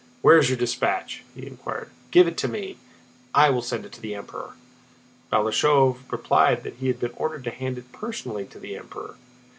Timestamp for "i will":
3.35-3.61